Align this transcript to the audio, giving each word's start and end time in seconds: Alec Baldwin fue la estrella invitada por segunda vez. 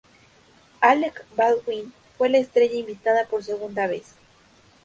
Alec 0.79 1.23
Baldwin 1.35 1.93
fue 2.17 2.27
la 2.29 2.39
estrella 2.39 2.73
invitada 2.73 3.27
por 3.27 3.43
segunda 3.43 3.85
vez. 3.85 4.15